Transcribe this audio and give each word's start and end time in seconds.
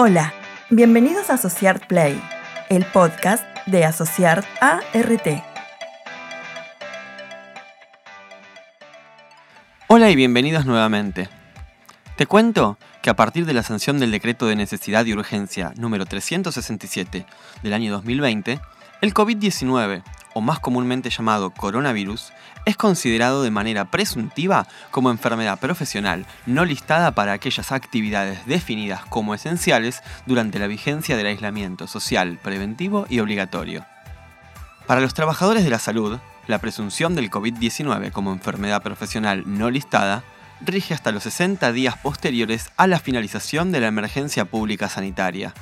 Hola, 0.00 0.32
bienvenidos 0.70 1.28
a 1.28 1.34
Asociart 1.34 1.88
Play, 1.88 2.22
el 2.68 2.84
podcast 2.84 3.44
de 3.66 3.84
Asociart 3.84 4.46
ART. 4.60 5.42
Hola 9.88 10.08
y 10.08 10.14
bienvenidos 10.14 10.66
nuevamente. 10.66 11.28
Te 12.16 12.26
cuento 12.26 12.78
que 13.02 13.10
a 13.10 13.16
partir 13.16 13.44
de 13.44 13.54
la 13.54 13.64
sanción 13.64 13.98
del 13.98 14.12
decreto 14.12 14.46
de 14.46 14.54
necesidad 14.54 15.04
y 15.04 15.14
urgencia 15.14 15.72
número 15.76 16.06
367 16.06 17.26
del 17.64 17.72
año 17.72 17.90
2020, 17.90 18.60
el 19.00 19.12
COVID-19 19.12 20.04
más 20.40 20.60
comúnmente 20.60 21.10
llamado 21.10 21.50
coronavirus, 21.50 22.32
es 22.64 22.76
considerado 22.76 23.42
de 23.42 23.50
manera 23.50 23.86
presuntiva 23.86 24.66
como 24.90 25.10
enfermedad 25.10 25.58
profesional 25.58 26.26
no 26.46 26.64
listada 26.64 27.12
para 27.12 27.32
aquellas 27.32 27.72
actividades 27.72 28.46
definidas 28.46 29.04
como 29.06 29.34
esenciales 29.34 30.02
durante 30.26 30.58
la 30.58 30.66
vigencia 30.66 31.16
del 31.16 31.26
aislamiento 31.26 31.86
social, 31.86 32.38
preventivo 32.42 33.06
y 33.08 33.20
obligatorio. 33.20 33.86
Para 34.86 35.00
los 35.00 35.14
trabajadores 35.14 35.64
de 35.64 35.70
la 35.70 35.78
salud, 35.78 36.18
la 36.46 36.58
presunción 36.58 37.14
del 37.14 37.30
COVID-19 37.30 38.10
como 38.10 38.32
enfermedad 38.32 38.82
profesional 38.82 39.44
no 39.46 39.70
listada 39.70 40.24
rige 40.60 40.94
hasta 40.94 41.12
los 41.12 41.22
60 41.24 41.72
días 41.72 41.96
posteriores 41.98 42.70
a 42.76 42.86
la 42.86 42.98
finalización 42.98 43.70
de 43.70 43.80
la 43.80 43.88
emergencia 43.88 44.44
pública 44.44 44.88
sanitaria. 44.88 45.54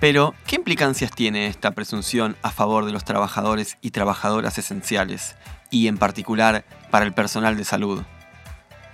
Pero, 0.00 0.34
¿qué 0.46 0.54
implicancias 0.54 1.10
tiene 1.10 1.48
esta 1.48 1.72
presunción 1.72 2.36
a 2.42 2.52
favor 2.52 2.84
de 2.84 2.92
los 2.92 3.04
trabajadores 3.04 3.78
y 3.80 3.90
trabajadoras 3.90 4.56
esenciales, 4.56 5.34
y 5.70 5.88
en 5.88 5.98
particular 5.98 6.64
para 6.92 7.04
el 7.04 7.12
personal 7.12 7.56
de 7.56 7.64
salud? 7.64 8.04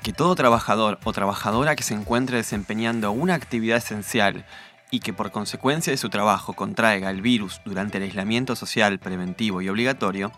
Que 0.03 0.15
todo 0.15 0.35
trabajador 0.35 0.99
o 1.05 1.13
trabajadora 1.13 1.77
que 1.77 1.83
se 1.83 1.93
encuentre 1.93 2.39
desempeñando 2.39 3.13
una 3.13 3.35
actividad 3.35 3.79
esencial 3.79 4.47
y 4.91 5.01
que 5.01 5.13
por 5.13 5.31
consecuencia 5.31 5.91
de 5.91 5.99
su 5.99 6.09
trabajo 6.09 6.55
contraiga 6.55 7.11
el 7.11 7.21
virus 7.21 7.61
durante 7.67 7.99
el 7.99 8.05
aislamiento 8.05 8.57
social 8.57 8.99
preventivo 8.99 9.61
y 9.61 9.69
obligatorio, 9.69 10.33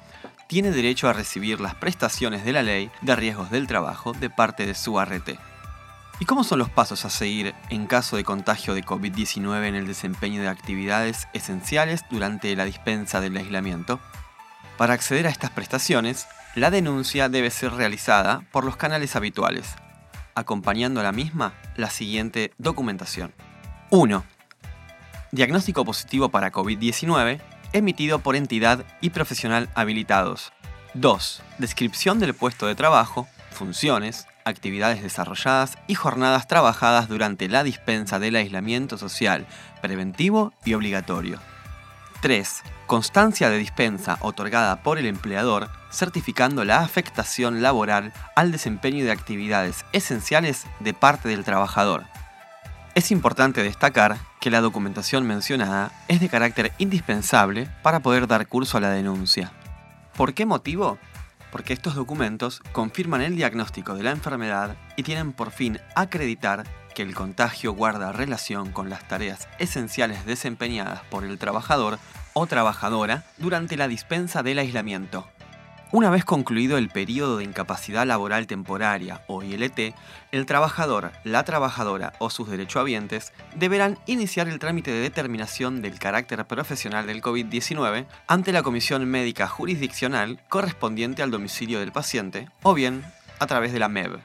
tiene 0.49 0.73
derecho 0.73 1.09
a 1.09 1.13
recibir 1.13 1.61
las 1.61 1.77
prestaciones 1.77 2.45
de 2.45 2.53
la 2.53 2.63
ley 2.63 2.91
de 3.03 3.15
riesgos 3.15 3.51
del 3.51 3.69
trabajo 3.69 4.15
de 4.15 4.31
parte 4.31 4.67
de 4.67 4.75
su 4.75 4.99
ART. 4.99 5.39
¿Y 6.19 6.25
cómo 6.25 6.45
son 6.45 6.59
los 6.59 6.71
pasos 6.71 7.05
a 7.05 7.11
seguir 7.11 7.55
en 7.69 7.87
caso 7.87 8.17
de 8.17 8.25
contagio 8.25 8.75
de 8.75 8.83
COVID-19 8.83 9.67
en 9.67 9.75
el 9.75 9.87
desempeño 9.87 10.41
de 10.41 10.49
actividades 10.49 11.29
esenciales 11.35 12.05
durante 12.11 12.57
la 12.57 12.65
dispensa 12.65 13.21
del 13.21 13.37
aislamiento? 13.37 14.01
Para 14.79 14.95
acceder 14.95 15.27
a 15.27 15.31
estas 15.31 15.51
prestaciones, 15.51 16.27
la 16.55 16.71
denuncia 16.71 17.29
debe 17.29 17.51
ser 17.51 17.73
realizada 17.73 18.47
por 18.51 18.65
los 18.65 18.77
canales 18.77 19.15
habituales, 19.15 19.75
acompañando 20.35 21.01
a 21.01 21.03
la 21.03 21.13
misma 21.13 21.53
la 21.77 21.91
siguiente 21.91 22.55
documentación. 22.57 23.35
1. 23.91 24.25
Diagnóstico 25.33 25.85
positivo 25.85 26.31
para 26.31 26.51
COVID-19 26.51 27.41
emitido 27.75 28.21
por 28.21 28.37
entidad 28.37 28.87
y 29.03 29.11
profesional 29.11 29.69
habilitados. 29.75 30.53
2. 30.95 31.43
Descripción 31.59 32.19
del 32.21 32.33
puesto 32.35 32.67
de 32.67 32.75
trabajo, 32.75 33.29
funciones, 33.51 34.27
actividades 34.47 35.03
desarrolladas 35.03 35.77
y 35.87 35.95
jornadas 35.95 36.49
trabajadas 36.49 37.09
durante 37.09 37.49
la 37.49 37.63
dispensa 37.65 38.19
del 38.19 38.37
aislamiento 38.37 38.97
social, 38.97 39.47
preventivo 39.83 40.55
y 40.65 40.73
obligatorio. 40.73 41.39
3. 42.23 42.63
Constancia 42.87 43.51
de 43.51 43.59
dispensa 43.59 44.17
otorgada 44.21 44.83
por 44.83 44.99
el 44.99 45.07
empleador 45.07 45.69
certificando 45.91 46.65
la 46.65 46.81
afectación 46.81 47.63
laboral 47.63 48.13
al 48.35 48.53
desempeño 48.53 49.05
de 49.05 49.13
actividades 49.13 49.85
esenciales 49.93 50.67
de 50.81 50.95
parte 50.95 51.29
del 51.29 51.45
trabajador. 51.45 52.05
Es 52.95 53.11
importante 53.11 53.63
destacar 53.63 54.17
que 54.41 54.51
la 54.51 54.61
documentación 54.61 55.27
mencionada 55.27 55.91
es 56.09 56.21
de 56.21 56.29
carácter 56.29 56.73
indispensable 56.79 57.69
para 57.83 58.01
poder 58.01 58.27
dar 58.27 58.47
curso 58.47 58.79
a 58.79 58.81
la 58.81 58.91
denuncia. 58.91 59.53
¿Por 60.17 60.33
qué 60.33 60.47
motivo? 60.47 60.99
Porque 61.51 61.73
estos 61.73 61.95
documentos 61.95 62.61
confirman 62.73 63.23
el 63.23 63.37
diagnóstico 63.37 63.95
de 63.95 64.03
la 64.03 64.11
enfermedad 64.11 64.77
y 64.97 65.03
tienen 65.03 65.33
por 65.33 65.51
fin 65.51 65.81
acreditar 65.95 66.65
que 66.95 67.03
el 67.03 67.15
contagio 67.15 67.73
guarda 67.73 68.13
relación 68.13 68.73
con 68.73 68.89
las 68.89 69.07
tareas 69.07 69.49
esenciales 69.59 70.25
desempeñadas 70.25 71.03
por 71.11 71.25
el 71.25 71.39
trabajador 71.39 71.99
o 72.33 72.47
trabajadora 72.47 73.25
durante 73.39 73.77
la 73.77 73.87
dispensa 73.89 74.43
del 74.43 74.59
aislamiento. 74.59 75.29
Una 75.93 76.11
vez 76.11 76.25
concluido 76.25 76.79
el 76.79 76.89
periodo 76.89 77.39
de 77.39 77.45
incapacidad 77.45 78.05
laboral 78.05 78.49
temporaria 78.49 79.23
o 79.29 79.45
ILT, 79.45 79.95
el 80.33 80.45
trabajador, 80.45 81.13
la 81.23 81.45
trabajadora 81.45 82.13
o 82.19 82.29
sus 82.29 82.51
derechohabientes 82.51 83.33
deberán 83.55 83.97
iniciar 84.07 84.49
el 84.49 84.59
trámite 84.59 84.91
de 84.91 85.01
determinación 85.01 85.83
del 85.83 86.01
carácter 86.01 86.45
profesional 86.45 87.07
del 87.07 87.23
COVID-19 87.23 88.07
ante 88.27 88.53
la 88.53 88.65
Comisión 88.65 89.05
Médica 89.05 89.47
Jurisdiccional 89.47 90.41
correspondiente 90.49 91.23
al 91.23 91.31
domicilio 91.31 91.79
del 91.79 91.93
paciente 91.93 92.49
o 92.65 92.75
bien 92.75 93.05
a 93.39 93.47
través 93.47 93.73
de 93.73 93.79
la 93.79 93.89
MEB. 93.89 94.19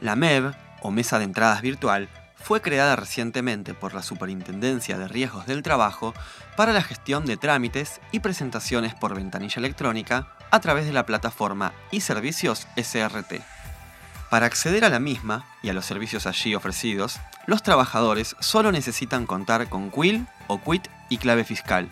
La 0.00 0.16
MEB, 0.16 0.52
o 0.82 0.90
Mesa 0.90 1.18
de 1.18 1.24
Entradas 1.24 1.62
Virtual, 1.62 2.08
fue 2.40 2.60
creada 2.60 2.96
recientemente 2.96 3.74
por 3.74 3.94
la 3.94 4.02
Superintendencia 4.02 4.96
de 4.98 5.08
Riesgos 5.08 5.46
del 5.46 5.62
Trabajo 5.62 6.14
para 6.56 6.72
la 6.72 6.82
gestión 6.82 7.26
de 7.26 7.36
trámites 7.36 8.00
y 8.12 8.20
presentaciones 8.20 8.94
por 8.94 9.14
ventanilla 9.14 9.58
electrónica 9.58 10.28
a 10.50 10.60
través 10.60 10.86
de 10.86 10.92
la 10.92 11.06
plataforma 11.06 11.72
y 11.90 12.00
servicios 12.00 12.66
SRT. 12.76 13.42
Para 14.30 14.46
acceder 14.46 14.84
a 14.84 14.90
la 14.90 15.00
misma 15.00 15.46
y 15.62 15.70
a 15.70 15.72
los 15.72 15.86
servicios 15.86 16.26
allí 16.26 16.54
ofrecidos, 16.54 17.18
los 17.46 17.62
trabajadores 17.62 18.36
solo 18.40 18.72
necesitan 18.72 19.24
contar 19.26 19.68
con 19.68 19.90
QUIL 19.90 20.26
o 20.48 20.58
QUIT 20.58 20.86
y 21.08 21.16
clave 21.16 21.44
fiscal. 21.44 21.88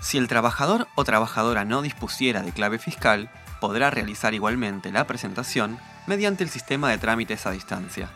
Si 0.00 0.16
el 0.16 0.28
trabajador 0.28 0.88
o 0.94 1.04
trabajadora 1.04 1.66
no 1.66 1.82
dispusiera 1.82 2.42
de 2.42 2.52
clave 2.52 2.78
fiscal, 2.78 3.30
podrá 3.60 3.90
realizar 3.90 4.32
igualmente 4.32 4.90
la 4.90 5.06
presentación 5.06 5.78
mediante 6.06 6.44
el 6.44 6.50
sistema 6.50 6.88
de 6.88 6.96
trámites 6.96 7.44
a 7.44 7.50
distancia. 7.50 8.08